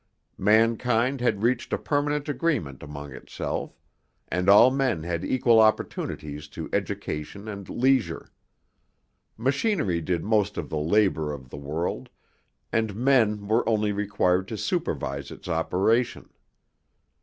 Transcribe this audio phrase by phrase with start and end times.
[0.39, 3.77] Mankind had reached a permanent agreement among itself,
[4.29, 8.31] and all men had equal opportunities to education and leisure.
[9.37, 12.09] Machinery did most of the labor of the world,
[12.73, 16.29] and men were only required to supervise its operation.